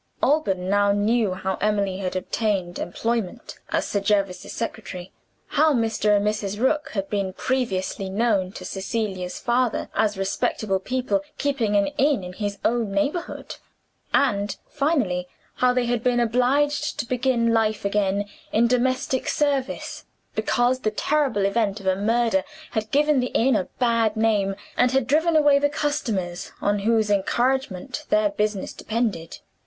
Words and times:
Alban 0.23 0.67
now 0.67 0.91
knew 0.91 1.35
how 1.35 1.57
Emily 1.61 1.97
had 1.97 2.15
obtained 2.15 2.79
employment 2.79 3.59
as 3.71 3.85
Sir 3.87 3.99
Jervis's 3.99 4.51
secretary; 4.51 5.11
how 5.49 5.75
Mr. 5.75 6.17
and 6.17 6.25
Mrs. 6.25 6.59
Rook 6.59 6.89
had 6.95 7.07
been 7.07 7.33
previously 7.33 8.09
known 8.09 8.51
to 8.53 8.65
Cecilia's 8.65 9.37
father 9.37 9.89
as 9.93 10.17
respectable 10.17 10.79
people 10.79 11.21
keeping 11.37 11.75
an 11.75 11.85
inn 11.99 12.23
in 12.23 12.33
his 12.33 12.57
own 12.65 12.91
neighborhood; 12.91 13.57
and, 14.11 14.57
finally, 14.67 15.27
how 15.57 15.71
they 15.71 15.85
had 15.85 16.03
been 16.03 16.19
obliged 16.19 16.97
to 16.97 17.05
begin 17.05 17.53
life 17.53 17.85
again 17.85 18.27
in 18.51 18.65
domestic 18.65 19.27
service, 19.29 20.05
because 20.33 20.79
the 20.79 20.89
terrible 20.89 21.45
event 21.45 21.79
of 21.79 21.85
a 21.85 21.95
murder 21.95 22.43
had 22.71 22.89
given 22.89 23.19
the 23.19 23.29
inn 23.35 23.55
a 23.55 23.65
bad 23.77 24.17
name, 24.17 24.55
and 24.75 24.89
had 24.93 25.05
driven 25.05 25.35
away 25.35 25.59
the 25.59 25.69
customers 25.69 26.53
on 26.59 26.79
whose 26.79 27.11
encouragement 27.11 28.07
their 28.09 28.29
business 28.31 28.73
depended. 28.73 29.41